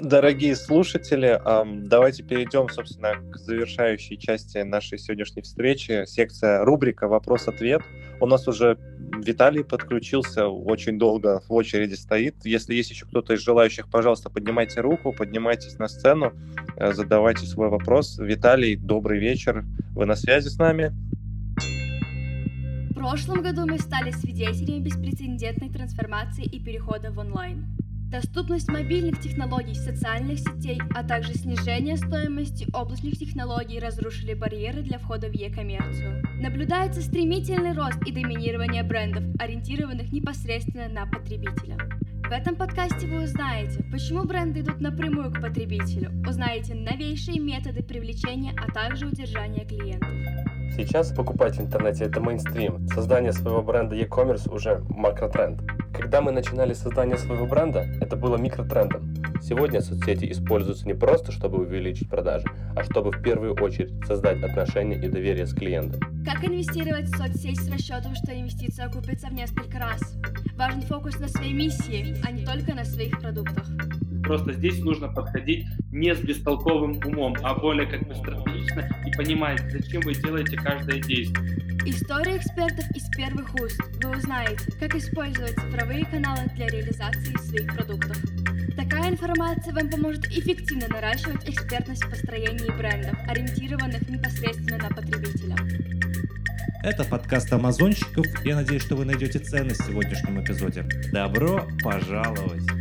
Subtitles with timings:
[0.00, 1.38] Дорогие слушатели,
[1.86, 6.04] давайте перейдем, собственно, к завершающей части нашей сегодняшней встречи.
[6.06, 7.82] Секция рубрика «Вопрос-ответ».
[8.18, 8.78] У нас уже
[9.22, 12.34] Виталий подключился, очень долго в очереди стоит.
[12.44, 16.32] Если есть еще кто-то из желающих, пожалуйста, поднимайте руку, поднимайтесь на сцену,
[16.76, 18.18] э, задавайте свой вопрос.
[18.18, 19.64] Виталий, добрый вечер.
[19.94, 20.92] Вы на связи с нами?
[22.90, 27.66] В прошлом году мы стали свидетелями беспрецедентной трансформации и перехода в онлайн.
[28.10, 35.28] Доступность мобильных технологий, социальных сетей, а также снижение стоимости облачных технологий разрушили барьеры для входа
[35.28, 36.20] в e-коммерцию.
[36.42, 41.78] Наблюдается стремительный рост и доминирование брендов, ориентированных непосредственно на потребителя.
[42.28, 48.52] В этом подкасте вы узнаете, почему бренды идут напрямую к потребителю, узнаете новейшие методы привлечения,
[48.56, 50.10] а также удержания клиентов.
[50.76, 52.88] Сейчас покупать в интернете это мейнстрим.
[52.88, 55.60] Создание своего бренда e-commerce уже макротренд.
[55.92, 59.14] Когда мы начинали создание своего бренда, это было микротрендом.
[59.42, 64.96] Сегодня соцсети используются не просто, чтобы увеличить продажи, а чтобы в первую очередь создать отношения
[64.96, 66.00] и доверие с клиентом.
[66.24, 70.00] Как инвестировать в соцсеть с расчетом, что инвестиция окупится в несколько раз?
[70.56, 73.66] Важен фокус на своей миссии, а не только на своих продуктах.
[74.30, 79.60] Просто здесь нужно подходить не с бестолковым умом, а более как бы стратегично и понимать,
[79.72, 81.58] зачем вы делаете каждое действие.
[81.84, 83.80] История экспертов из первых уст.
[84.00, 88.16] Вы узнаете, как использовать цифровые каналы для реализации своих продуктов.
[88.76, 95.56] Такая информация вам поможет эффективно наращивать экспертность в построении брендов, ориентированных непосредственно на потребителя.
[96.84, 98.26] Это подкаст Амазонщиков.
[98.44, 100.86] Я надеюсь, что вы найдете ценность в сегодняшнем эпизоде.
[101.10, 102.79] Добро пожаловать!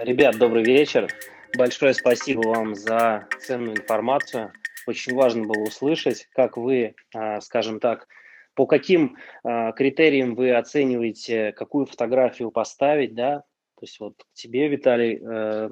[0.00, 1.06] Ребят, добрый вечер.
[1.54, 4.50] Большое спасибо вам за ценную информацию
[4.86, 8.08] очень важно было услышать, как вы, а, скажем так,
[8.54, 13.44] по каким а, критериям вы оцениваете, какую фотографию поставить, да,
[13.82, 15.68] то есть вот тебе, Виталий, э,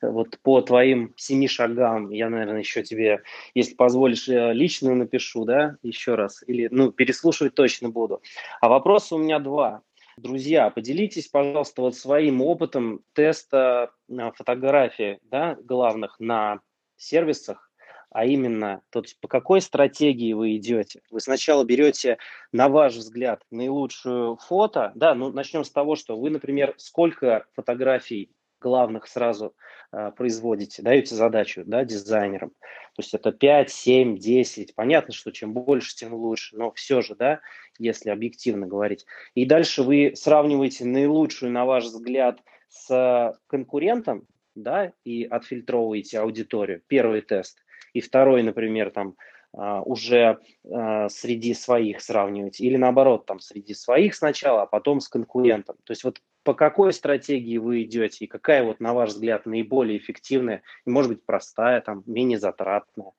[0.00, 3.20] вот по твоим семи шагам, я, наверное, еще тебе,
[3.52, 8.22] если позволишь, э, личную напишу, да, еще раз, или, ну, переслушивать точно буду.
[8.62, 9.82] А вопросы у меня два.
[10.22, 16.60] Друзья, поделитесь, пожалуйста, вот своим опытом теста а, фотографий, да, главных на
[16.96, 17.72] сервисах,
[18.10, 21.00] а именно, то по какой стратегии вы идете.
[21.10, 22.18] Вы сначала берете,
[22.52, 28.30] на ваш взгляд, наилучшую фото, да, ну начнем с того, что вы, например, сколько фотографий
[28.60, 29.54] главных сразу
[29.92, 32.50] э, производите, даете задачу да, дизайнерам.
[32.50, 34.74] То есть это 5, 7, 10.
[34.74, 37.40] Понятно, что чем больше, тем лучше, но все же, да,
[37.78, 39.06] если объективно говорить.
[39.34, 46.82] И дальше вы сравниваете наилучшую, на ваш взгляд, с конкурентом, да, и отфильтровываете аудиторию.
[46.86, 47.58] Первый тест
[47.92, 49.16] и второй, например, там
[49.52, 50.38] а, уже
[50.70, 55.76] а, среди своих сравнивать, или наоборот, там среди своих сначала, а потом с конкурентом.
[55.84, 59.98] То есть вот по какой стратегии вы идете и какая вот, на ваш взгляд, наиболее
[59.98, 63.12] эффективная, и, может быть, простая, там, менее затратная?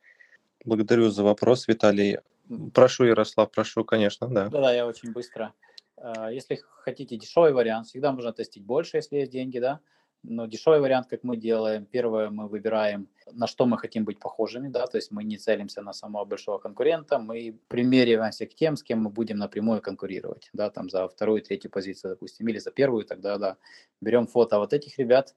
[0.66, 2.20] Благодарю за вопрос, Виталий.
[2.74, 4.50] Прошу, Ярослав, прошу, конечно, да.
[4.50, 5.54] Да-да, я очень быстро.
[5.98, 9.80] А, если хотите дешевый вариант, всегда можно тестить больше, если есть деньги, да.
[10.24, 14.68] Но дешевый вариант, как мы делаем, первое, мы выбираем, на что мы хотим быть похожими,
[14.68, 18.84] да, то есть мы не целимся на самого большого конкурента, мы примериваемся к тем, с
[18.84, 23.06] кем мы будем напрямую конкурировать, да, там за вторую, третью позицию, допустим, или за первую,
[23.06, 23.58] тогда, да,
[24.00, 25.34] берем фото вот этих ребят,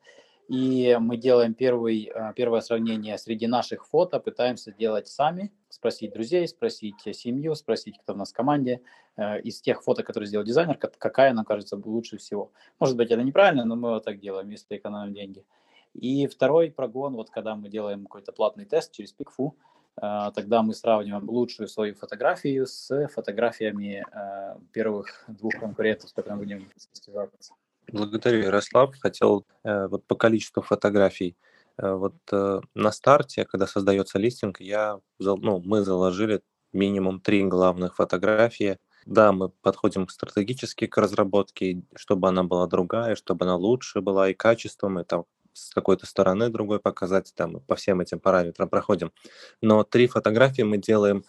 [0.48, 6.46] и мы делаем первый, а, первое сравнение среди наших фото, пытаемся делать сами, спросить друзей,
[6.46, 8.82] спросить семью, спросить, кто у нас в команде,
[9.16, 12.52] э, из тех фото, которые сделал дизайнер, какая нам кажется лучше всего.
[12.78, 15.44] Может быть, это неправильно, но мы вот так делаем, если экономим деньги.
[15.94, 19.52] И второй прогон, вот когда мы делаем какой-то платный тест через PickFu,
[20.02, 26.40] э, тогда мы сравниваем лучшую свою фотографию с фотографиями э, первых двух конкурентов, с которыми
[26.40, 27.54] будем состязаться.
[27.92, 28.96] Благодарю, Ярослав.
[29.00, 31.36] Хотел э, вот по количеству фотографий.
[31.76, 37.96] Э, вот э, на старте, когда создается листинг, я, ну, мы заложили минимум три главных
[37.96, 38.78] фотографии.
[39.06, 44.34] Да, мы подходим стратегически к разработке, чтобы она была другая, чтобы она лучше была и
[44.34, 49.12] качеством, и там с какой-то стороны другой показать, там по всем этим параметрам проходим.
[49.60, 51.24] Но три фотографии мы делаем,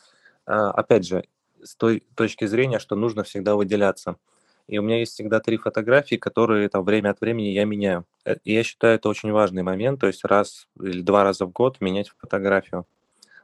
[0.45, 1.25] опять же,
[1.61, 4.15] с той точки зрения, что нужно всегда выделяться–
[4.67, 8.05] и у меня есть всегда три фотографии, которые там время от времени я меняю.
[8.25, 11.51] Э, и я считаю, это очень важный момент, то есть раз или два раза в
[11.51, 12.85] год менять фотографию.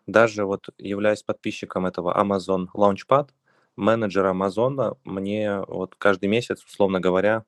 [0.08, 3.30] Даже вот являясь подписчиком этого Amazon Launchpad,
[3.76, 7.46] менеджер Амазона мне вот каждый месяц, условно говоря,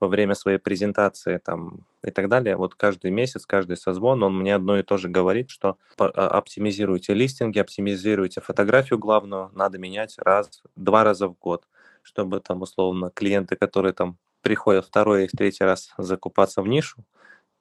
[0.00, 4.54] во время своей презентации там и так далее, вот каждый месяц, каждый созвон, он мне
[4.54, 10.62] одно и то же говорит, что а, оптимизируйте листинги, оптимизируйте фотографию главную, надо менять раз,
[10.76, 11.64] два раза в год
[12.06, 17.04] чтобы там условно клиенты, которые там приходят второй и третий раз закупаться в нишу,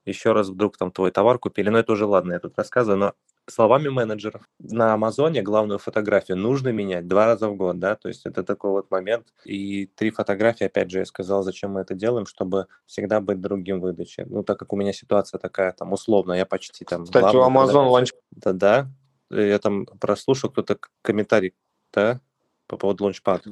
[0.06, 3.13] еще раз вдруг там твой товар купили, но это уже ладно, я тут рассказываю, но
[3.47, 8.25] словами менеджеров, на Амазоне главную фотографию нужно менять два раза в год, да, то есть
[8.27, 9.33] это такой вот момент.
[9.45, 13.81] И три фотографии, опять же, я сказал, зачем мы это делаем, чтобы всегда быть другим
[13.81, 14.25] выдаче.
[14.25, 17.06] Ну, так как у меня ситуация такая, там, условно, я почти там...
[17.06, 18.13] Кстати, у Amazon ланч...
[18.31, 18.88] Да, да,
[19.31, 21.56] я там прослушал, кто-то комментарий,
[21.92, 22.21] да,
[22.68, 23.44] по поводу лаунчпад.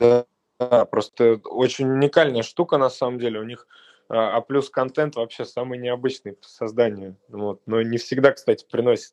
[0.00, 3.38] Да, просто очень уникальная штука, на самом деле.
[3.38, 3.66] У них
[4.08, 7.16] а, а плюс контент вообще самый необычный по созданию.
[7.28, 7.60] Вот.
[7.66, 9.12] Но не всегда, кстати, приносит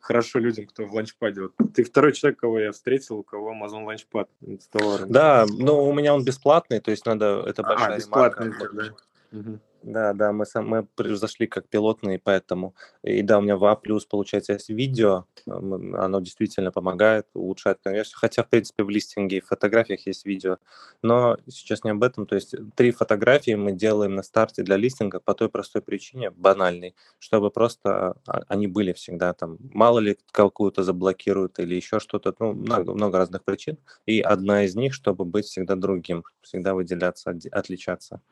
[0.00, 1.42] хорошо людям, кто в ланчпаде.
[1.42, 5.10] Вот ты второй человек, кого я встретил, у кого Amazon с товаром.
[5.10, 8.70] Да, но у меня он бесплатный, то есть надо, это а, большая а, бесплатный, марка.
[8.74, 9.38] Да.
[9.38, 9.60] Угу.
[9.86, 12.74] Да, да, мы, сам, мы зашли как пилотные, поэтому.
[13.02, 13.76] И да, у меня в А+,
[14.08, 19.46] получается, есть видео, оно действительно помогает, улучшает конверсию, хотя, в принципе, в листинге и в
[19.46, 20.56] фотографиях есть видео,
[21.02, 25.20] но сейчас не об этом, то есть три фотографии мы делаем на старте для листинга
[25.20, 30.82] по той простой причине, банальной, чтобы просто а, они были всегда там, мало ли какую-то
[30.82, 33.76] заблокируют или еще что-то, ну, много, много разных причин,
[34.06, 38.22] и одна из них, чтобы быть всегда другим, всегда выделяться, отличаться.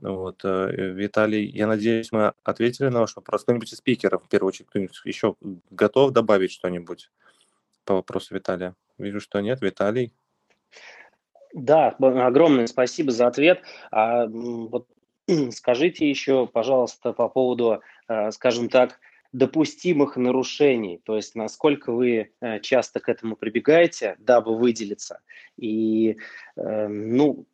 [0.00, 3.44] Вот, э, Виталий, я надеюсь, мы ответили на ваш вопрос.
[3.44, 5.36] Кто-нибудь из спикеров, в первую очередь, кто-нибудь еще
[5.70, 7.10] готов добавить что-нибудь
[7.84, 8.74] по вопросу Виталия?
[8.98, 9.60] Вижу, что нет.
[9.60, 10.12] Виталий?
[11.52, 13.62] Да, огромное спасибо за ответ.
[13.92, 14.88] А, вот,
[15.52, 18.98] скажите еще, пожалуйста, по поводу, э, скажем так,
[19.30, 25.20] допустимых нарушений, то есть насколько вы э, часто к этому прибегаете, дабы выделиться.
[25.56, 26.18] И,
[26.56, 27.44] ну,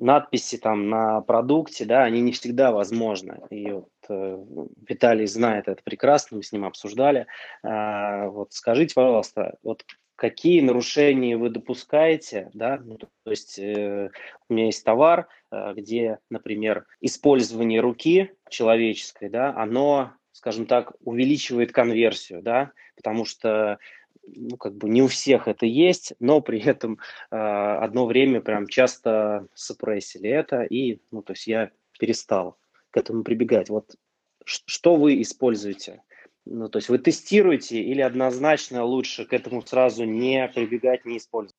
[0.00, 3.40] надписи там на продукте, да, они не всегда возможны.
[3.50, 4.44] И вот э,
[4.88, 7.26] Виталий знает это прекрасно, мы с ним обсуждали.
[7.62, 9.84] Э, вот скажите, пожалуйста, вот
[10.18, 14.10] какие нарушения вы допускаете, да, ну, то есть э,
[14.48, 21.72] у меня есть товар, э, где, например, использование руки человеческой, да, оно, скажем так, увеличивает
[21.72, 23.78] конверсию, да, потому что
[24.26, 26.98] ну, как бы не у всех это есть, но при этом
[27.30, 32.58] э, одно время прям часто сопрессили это, и, ну, то есть я перестал
[32.90, 33.68] к этому прибегать.
[33.68, 33.96] Вот
[34.44, 36.02] что вы используете?
[36.44, 41.56] Ну, то есть вы тестируете или однозначно лучше к этому сразу не прибегать, не использовать?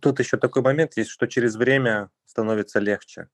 [0.00, 3.28] Тут еще такой момент есть, что через время становится легче.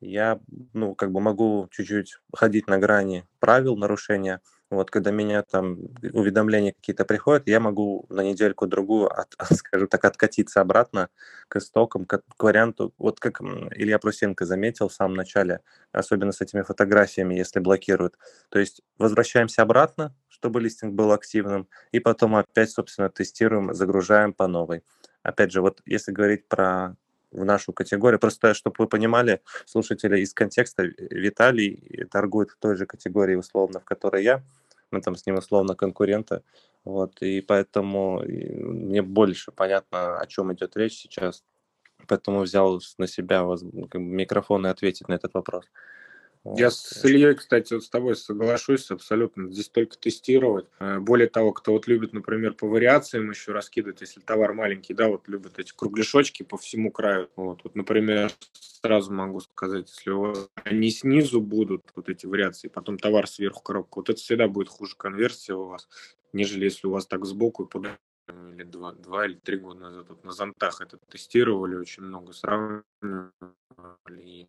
[0.00, 0.40] Я,
[0.74, 6.72] ну, как бы могу чуть-чуть ходить на грани правил нарушения, вот, когда меня там уведомления
[6.72, 11.08] какие-то приходят, я могу на недельку-другую, от, скажем так, откатиться обратно
[11.48, 15.60] к истокам, к, к варианту, вот как Илья Прусенко заметил в самом начале,
[15.92, 18.18] особенно с этими фотографиями, если блокируют.
[18.50, 24.46] То есть возвращаемся обратно, чтобы листинг был активным, и потом опять, собственно, тестируем, загружаем по
[24.48, 24.82] новой.
[25.22, 26.94] Опять же, вот если говорить про
[27.30, 28.18] в нашу категорию.
[28.18, 33.84] Просто, чтобы вы понимали, слушатели, из контекста Виталий торгует в той же категории, условно, в
[33.84, 34.42] которой я.
[34.90, 36.42] Мы там с ним условно конкуренты.
[36.84, 41.44] Вот, и поэтому мне больше понятно, о чем идет речь сейчас.
[42.06, 43.44] Поэтому взял на себя
[43.92, 45.66] микрофон и ответить на этот вопрос.
[46.44, 49.50] Я с Ильей, кстати, вот с тобой соглашусь абсолютно.
[49.52, 50.66] Здесь только тестировать.
[50.78, 55.08] Э, более того, кто вот любит, например, по вариациям еще раскидывать, если товар маленький, да,
[55.08, 57.28] вот любят эти кругляшочки по всему краю.
[57.36, 62.68] Вот, вот например, сразу могу сказать, если у вас они снизу будут, вот эти вариации,
[62.68, 65.88] потом товар сверху коробка, вот это всегда будет хуже конверсия у вас,
[66.32, 70.06] нежели если у вас так сбоку и подальше или два, два или три года назад
[70.08, 73.32] вот на зонтах это тестировали, очень много сравнивали.
[74.16, 74.48] И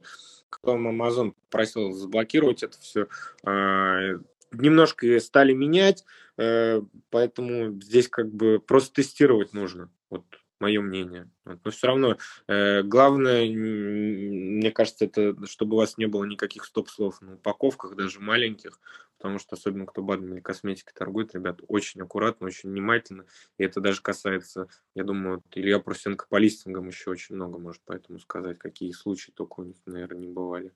[0.49, 3.07] потом Amazon просил заблокировать это все.
[3.43, 4.15] А,
[4.51, 6.05] немножко стали менять,
[6.37, 9.89] э, поэтому здесь как бы просто тестировать нужно.
[10.09, 10.25] Вот
[10.59, 11.29] мое мнение.
[11.45, 17.21] Но все равно э, главное, мне кажется, это чтобы у вас не было никаких стоп-слов
[17.21, 18.79] на упаковках, даже маленьких,
[19.17, 23.25] потому что особенно кто БАДом или косметикой торгует, ребят, очень аккуратно, очень внимательно.
[23.57, 28.19] И это даже касается, я думаю, Илья Прусенко по листингам еще очень много может поэтому
[28.19, 30.71] сказать, какие случаи только у них, наверное, не бывали.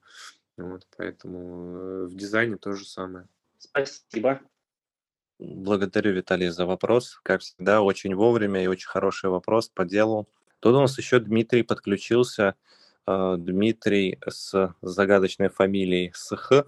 [0.56, 3.26] Вот, поэтому э, в дизайне то же самое.
[3.58, 4.40] Спасибо.
[5.38, 7.18] Благодарю, Виталий, за вопрос.
[7.24, 10.28] Как всегда, очень вовремя и очень хороший вопрос по делу.
[10.60, 12.54] Тут у нас еще Дмитрий подключился.
[13.06, 16.64] Э, Дмитрий с загадочной фамилией СХ.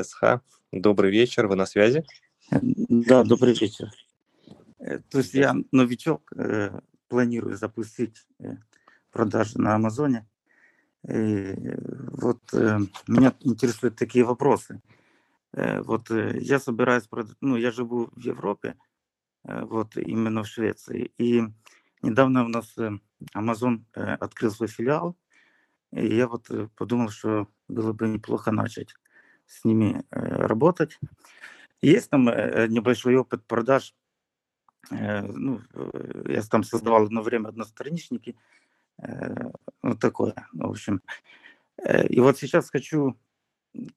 [0.00, 0.40] СХ.
[0.70, 2.04] Добрый вечер, вы на связи?
[2.50, 3.90] Да, добрый вечер.
[4.78, 8.26] Э, то есть я новичок, э, планирую запустить
[9.10, 10.26] продажи на Амазоне.
[11.08, 11.54] И
[12.12, 12.38] вот
[13.08, 14.80] меня интересуют такие вопросы.
[15.54, 17.08] Э, вот э, я собираюсь,
[17.40, 18.76] ну, я живу в Европе,
[19.44, 21.12] э, вот именно в Швеции.
[21.18, 21.42] И
[22.02, 22.76] недавно у нас
[23.34, 25.16] Amazon открыл свой филиал
[25.92, 28.94] И я вот подумал, что было бы неплохо начать
[29.46, 30.98] с ними работать.
[31.82, 33.94] Есть там небольшой опыт продаж.
[34.90, 35.60] Ну,
[36.26, 38.36] я там создавал одно время одностраничники.
[39.82, 41.02] Вот такое, в общем.
[42.08, 43.16] И вот сейчас хочу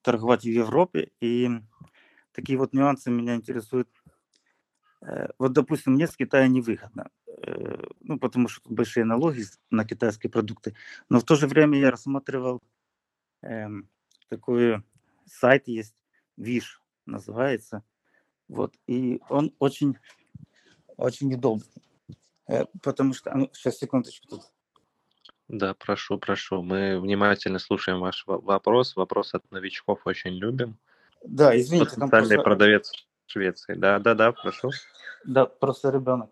[0.02, 1.48] торговать в Европе, и
[2.32, 3.88] такие вот нюансы меня интересуют.
[5.38, 7.10] Вот, допустим, мне с Китая невыгодно.
[7.46, 10.74] Э, ну, потому что большие налоги на китайские продукты.
[11.08, 12.62] Но в то же время я рассматривал
[13.42, 13.68] э,
[14.28, 14.82] такой
[15.26, 15.94] сайт есть,
[16.36, 17.84] Виш называется.
[18.48, 19.98] Вот, и он очень,
[20.96, 21.66] очень удобный.
[22.48, 24.42] Э, потому что, ну, сейчас, секундочку тут.
[25.48, 26.62] Да, прошу, прошу.
[26.62, 28.96] Мы внимательно слушаем ваш вопрос.
[28.96, 30.76] Вопрос от новичков очень любим.
[31.24, 31.90] Да, извините.
[31.90, 32.42] Потенциальный просто...
[32.42, 32.92] продавец
[33.26, 33.74] Швеции.
[33.74, 34.70] Да, да, да, прошу.
[35.24, 36.30] Да, просто ребенок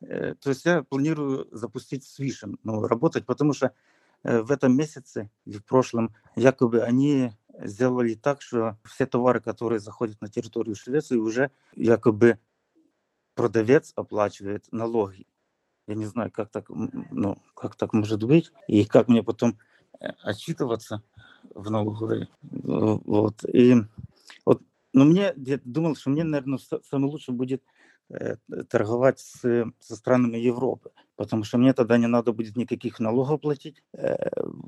[0.00, 3.72] Э, то есть я планирую запустить с Вишем, ну, работать, потому что
[4.22, 9.80] э, в этом месяце и в прошлом якобы они сделали так, что все товары, которые
[9.80, 12.38] заходят на территорию Швеции, уже якобы
[13.34, 15.26] продавец оплачивает налоги.
[15.90, 19.58] Я не знаю, как так, ну, как так может быть, и как мне потом
[20.00, 21.02] э, отчитываться
[21.54, 22.28] в налоговой.
[22.42, 23.44] Вот.
[23.44, 23.74] И
[24.44, 27.62] вот, но мне, я думал, что мне, наверное, самое лучшее будет
[28.10, 28.36] Э,
[28.68, 29.40] торговать с,
[29.78, 34.16] со странами Европы, потому что мне тогда не надо будет никаких налогов платить, э,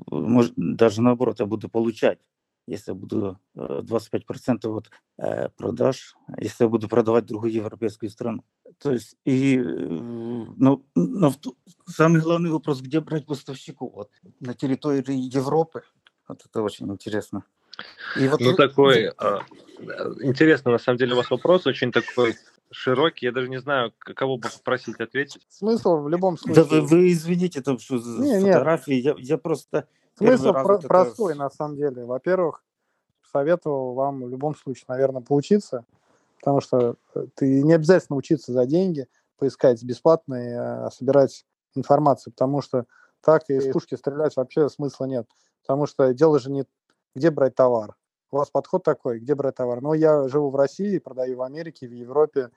[0.09, 2.19] может, даже наоборот, я буду получать,
[2.67, 4.89] если я буду 25% от
[5.57, 8.45] продаж, если я буду продавать другую европейскую страну.
[8.79, 11.33] То есть, и, но, но
[11.87, 13.93] самый главный вопрос, где брать поставщиков?
[13.93, 15.83] Вот, на территории Европы,
[16.27, 17.43] вот это очень интересно.
[18.19, 19.41] И вот ну, такой, а,
[20.21, 22.35] интересно, на самом деле, у вас вопрос очень такой
[22.71, 25.45] широкий, я даже не знаю, кого бы попросить ответить.
[25.49, 26.63] Смысл в любом случае.
[26.63, 29.87] Да вы, вы извините, там что за не, фотографии, я, я просто...
[30.17, 30.87] Смысл про- это...
[30.87, 32.05] простой, на самом деле.
[32.05, 32.63] Во-первых,
[33.31, 35.85] советовал вам в любом случае, наверное, поучиться,
[36.43, 39.07] потому что э, ты не обязательно учиться за деньги,
[39.37, 42.85] поискать бесплатно и а, собирать информацию, потому что
[43.21, 45.25] так из пушки стрелять вообще смысла нет.
[45.61, 46.65] Потому что дело же не
[47.15, 47.95] где брать товар,
[48.31, 49.81] у вас подход такой, где брать товар?
[49.81, 52.49] Ну, я живу в России, продаю в Америке, в Европе.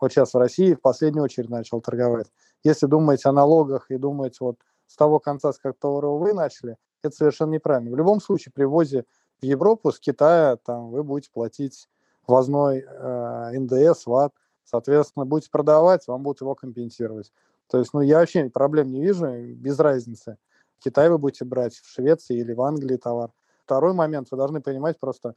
[0.00, 2.28] Вот сейчас в России в последнюю очередь начал торговать.
[2.62, 7.14] Если думаете о налогах и думаете вот с того конца, с которого вы начали, это
[7.14, 7.90] совершенно неправильно.
[7.90, 9.04] В любом случае, при ввозе
[9.42, 11.88] в Европу с Китая там вы будете платить
[12.26, 14.32] ввозной э, НДС, ВАТ,
[14.64, 17.32] соответственно, будете продавать, вам будут его компенсировать.
[17.68, 20.36] То есть, ну, я вообще проблем не вижу, без разницы.
[20.78, 23.30] Китай вы будете брать, в Швеции или в Англии товар.
[23.64, 25.34] Второй момент, вы должны понимать просто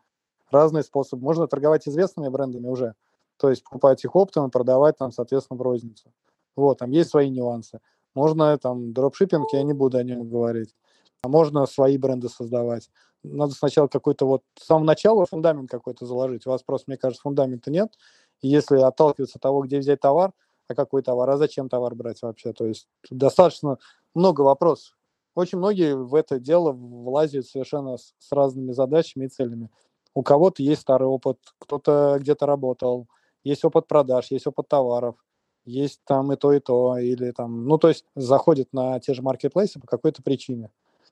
[0.51, 1.23] разные способы.
[1.23, 2.95] Можно торговать известными брендами уже,
[3.37, 6.11] то есть покупать их оптом и продавать там, соответственно, в розницу.
[6.55, 7.79] Вот, там есть свои нюансы.
[8.13, 10.75] Можно там дропшиппинг, я не буду о нем говорить.
[11.23, 12.89] А можно свои бренды создавать.
[13.23, 16.45] Надо сначала какой-то вот с самого начала фундамент какой-то заложить.
[16.45, 17.93] У вас просто, мне кажется, фундамента нет.
[18.41, 20.33] Если отталкиваться от того, где взять товар,
[20.67, 23.77] а какой товар, а зачем товар брать вообще, то есть достаточно
[24.13, 24.97] много вопросов.
[25.35, 29.69] Очень многие в это дело влазят совершенно с, с разными задачами и целями.
[30.13, 33.07] У кого-то есть старый опыт, кто-то где-то работал,
[33.43, 35.15] есть опыт продаж, есть опыт товаров,
[35.63, 39.21] есть там и то, и то, или там, ну, то есть заходит на те же
[39.21, 40.71] маркетплейсы по какой-то причине.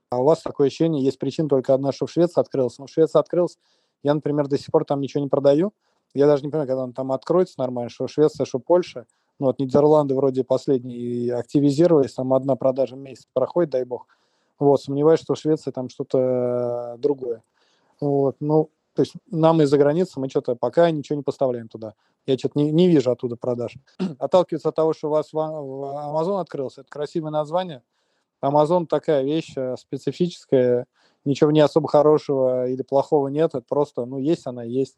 [0.09, 2.81] А у вас такое ощущение, есть причина только одна, что в Швеции открылся.
[2.81, 3.57] Но в Швеции открылся,
[4.03, 5.73] я, например, до сих пор там ничего не продаю.
[6.13, 9.05] Я даже не понимаю, когда он там откроется нормально, что Швеция, что Польша.
[9.39, 14.07] Ну, вот Нидерланды вроде последние активизировались, там одна продажа в месяц проходит, дай бог.
[14.59, 17.43] Вот, сомневаюсь, что в Швеции там что-то другое.
[17.99, 21.95] Вот, ну, то есть нам из-за границы мы что-то пока ничего не поставляем туда.
[22.25, 23.75] Я что-то не, не вижу оттуда продаж.
[24.19, 27.83] Отталкиваться от того, что у вас в, в Amazon открылся, это красивое название.
[28.49, 30.85] Amazon такая вещь э, специфическая,
[31.23, 34.97] ничего не особо хорошего или плохого нет, это просто, ну, есть она, есть.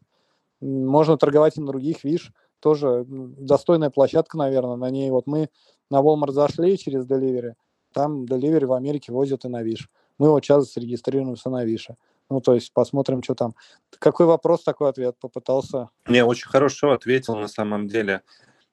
[0.60, 5.48] Можно торговать и на других, видишь, тоже достойная площадка, наверное, на ней вот мы
[5.90, 7.54] на Walmart зашли через Delivery,
[7.92, 9.88] там Delivery в Америке возят и на Виш.
[10.18, 11.96] Мы вот сейчас зарегистрируемся на Више.
[12.30, 13.54] Ну, то есть посмотрим, что там.
[13.98, 15.88] Какой вопрос, такой ответ попытался?
[16.06, 18.22] Не, очень хорошо ответил на самом деле.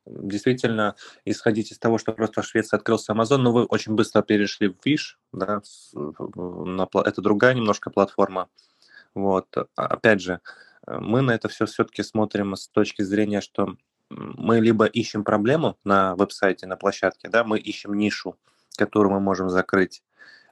[0.06, 0.96] Действительно,
[1.26, 4.76] исходить из того, что просто в Швеции открылся Amazon, но вы очень быстро перешли в
[4.86, 5.62] Wish, да,
[5.94, 8.48] на, это другая немножко платформа.
[9.16, 9.48] Вот.
[9.58, 10.42] А, опять же,
[10.86, 13.78] мы на это все все-таки смотрим с точки зрения, что
[14.10, 18.38] мы либо ищем проблему на веб-сайте, на площадке, да, мы ищем нишу,
[18.78, 20.04] которую мы можем закрыть,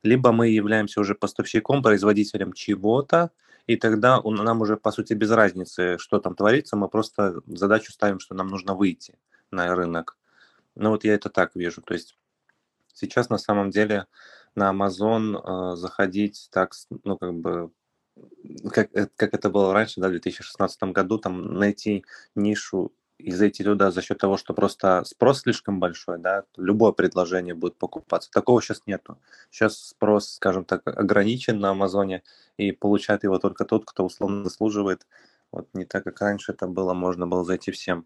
[0.02, 3.30] либо мы являемся уже поставщиком, производителем чего-то,
[3.68, 8.20] и тогда нам уже, по сути, без разницы, что там творится, мы просто задачу ставим,
[8.20, 9.16] что нам нужно выйти
[9.52, 10.18] на рынок.
[10.76, 11.82] Ну вот я это так вижу.
[11.82, 12.18] То есть
[12.94, 14.08] сейчас на самом деле
[14.56, 16.74] на Amazon заходить так,
[17.04, 17.72] ну, как бы
[18.72, 23.92] как, как это было раньше, да, в 2016 году, там найти нишу и зайти туда
[23.92, 28.30] за счет того, что просто спрос слишком большой, да, любое предложение будет покупаться.
[28.32, 29.18] Такого сейчас нету.
[29.50, 32.24] Сейчас спрос, скажем так, ограничен на Амазоне,
[32.58, 35.08] и получает его только тот, кто условно заслуживает.
[35.52, 38.06] Вот не так, как раньше это было, можно было зайти всем.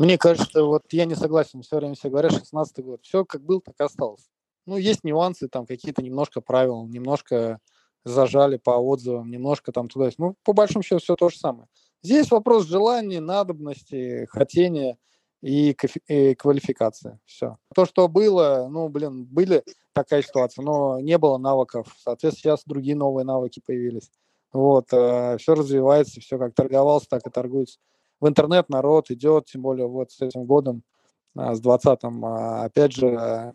[0.00, 3.60] Мне кажется, вот я не согласен, все время все говорят, 16 год, все как был,
[3.60, 4.30] так и осталось.
[4.64, 7.58] Ну, есть нюансы, там какие-то немножко правил, немножко
[8.02, 10.08] зажали по отзывам, немножко там туда.
[10.16, 11.68] Ну, по большому счету все то же самое.
[12.02, 14.96] Здесь вопрос желания, надобности, хотения
[15.42, 15.76] и,
[16.06, 17.20] и квалификации.
[17.26, 17.58] Все.
[17.74, 21.94] То, что было, ну, блин, были такая ситуация, но не было навыков.
[21.98, 24.10] Соответственно, сейчас другие новые навыки появились.
[24.50, 27.78] Вот, э, все развивается, все как торговался, так и торгуется.
[28.20, 30.82] В интернет народ идет, тем более вот с этим годом,
[31.36, 33.54] э, с 20-м, э, опять же,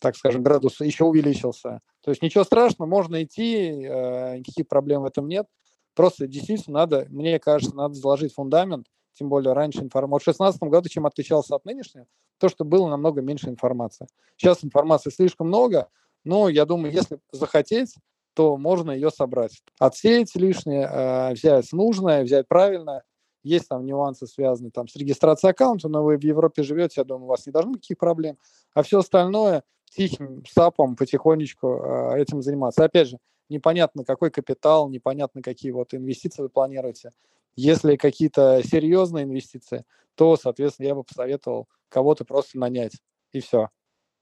[0.00, 1.80] так скажем, градус еще увеличился.
[2.02, 5.46] То есть ничего страшного, можно идти, никаких проблем в этом нет.
[5.94, 10.32] Просто действительно надо, мне кажется, надо заложить фундамент, тем более раньше информация.
[10.32, 12.06] В 2016 году чем отличался от нынешнего?
[12.38, 14.06] То, что было намного меньше информации.
[14.36, 15.88] Сейчас информации слишком много,
[16.22, 17.96] но я думаю, если захотеть,
[18.34, 19.60] то можно ее собрать.
[19.80, 23.02] Отсеять лишнее, взять нужное, взять правильное.
[23.48, 27.24] Есть там нюансы, связанные там, с регистрацией аккаунта, но вы в Европе живете, я думаю,
[27.24, 28.36] у вас не должно быть никаких проблем.
[28.74, 32.84] А все остальное тихим сапом потихонечку э, этим заниматься.
[32.84, 37.12] Опять же, непонятно, какой капитал, непонятно, какие вот инвестиции вы планируете.
[37.56, 43.00] Если какие-то серьезные инвестиции, то, соответственно, я бы посоветовал кого-то просто нанять,
[43.32, 43.70] и все.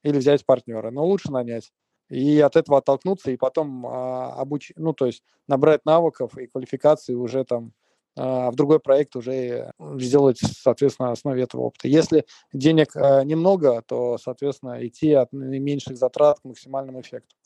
[0.04, 1.72] Или взять партнера, но лучше нанять.
[2.08, 4.70] И от этого оттолкнуться, и потом а, обуч...
[4.76, 7.72] ну, то есть набрать навыков и квалификации уже там
[8.16, 11.86] в другой проект уже сделать, соответственно, на основе этого опыта.
[11.86, 17.36] Если денег а, немного, то, соответственно, идти от наименьших затрат к максимальному эффекту.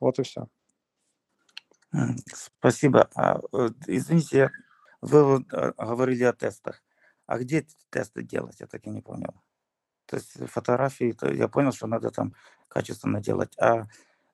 [0.00, 0.48] Вот и все.
[2.26, 3.10] Спасибо.
[3.14, 3.40] А,
[3.86, 4.50] извините,
[5.02, 6.82] вы а, говорили о тестах.
[7.26, 8.60] А где тесты делать?
[8.60, 9.34] Я так и не понял.
[10.06, 12.34] То есть фотографии, то я понял, что надо там
[12.68, 13.56] качественно делать.
[13.58, 13.86] А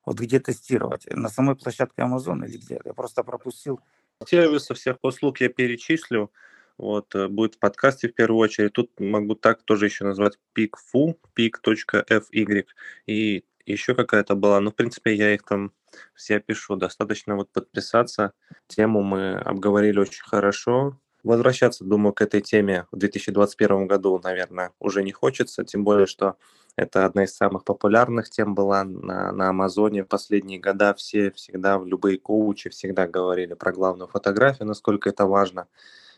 [0.05, 1.05] вот где тестировать?
[1.09, 2.79] На самой площадке Amazon или где?
[2.83, 3.79] Я просто пропустил.
[4.27, 6.31] Сервисы всех услуг я перечислю.
[6.77, 8.73] Вот, э, будет в подкасте в первую очередь.
[8.73, 12.65] Тут могу так тоже еще назвать picfu, pic.fy.
[13.07, 14.59] И еще какая-то была.
[14.59, 15.71] Ну, в принципе, я их там
[16.15, 16.75] все пишу.
[16.75, 18.33] Достаточно вот подписаться.
[18.67, 20.99] Тему мы обговорили очень хорошо.
[21.23, 26.37] Возвращаться, думаю, к этой теме в 2021 году, наверное, уже не хочется, тем более, что
[26.75, 30.03] это одна из самых популярных тем была на, на Амазоне.
[30.03, 35.67] В последние года все всегда, любые коучи всегда говорили про главную фотографию, насколько это важно.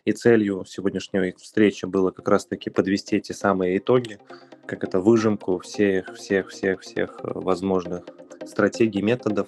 [0.05, 4.19] И целью сегодняшней встречи было как раз-таки подвести эти самые итоги,
[4.65, 8.03] как это выжимку всех, всех, всех, всех э, возможных
[8.45, 9.47] стратегий, методов.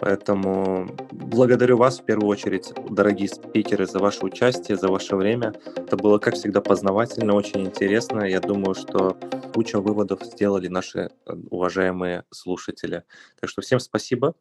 [0.00, 5.54] Поэтому благодарю вас в первую очередь, дорогие спикеры, за ваше участие, за ваше время.
[5.76, 8.24] Это было, как всегда, познавательно, очень интересно.
[8.24, 9.16] Я думаю, что
[9.54, 13.04] куча выводов сделали наши э, уважаемые слушатели.
[13.40, 14.34] Так что всем спасибо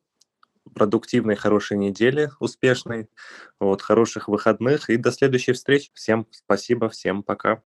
[0.73, 3.07] продуктивной, хорошей недели, успешной,
[3.59, 5.91] вот, хороших выходных и до следующей встречи.
[5.93, 7.61] Всем спасибо, всем пока.